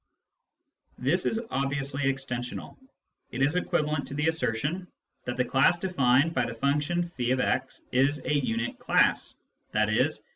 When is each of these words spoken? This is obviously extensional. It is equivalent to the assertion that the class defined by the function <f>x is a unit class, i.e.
This 0.97 1.27
is 1.27 1.41
obviously 1.51 2.05
extensional. 2.05 2.75
It 3.29 3.43
is 3.43 3.55
equivalent 3.55 4.07
to 4.07 4.15
the 4.15 4.29
assertion 4.29 4.87
that 5.25 5.37
the 5.37 5.45
class 5.45 5.77
defined 5.77 6.33
by 6.33 6.47
the 6.47 6.55
function 6.55 7.11
<f>x 7.19 7.83
is 7.91 8.25
a 8.25 8.33
unit 8.33 8.79
class, 8.79 9.35
i.e. 9.75 10.09